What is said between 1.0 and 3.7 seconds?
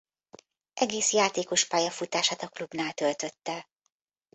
játékos-pályafutását a klubnál töltötte.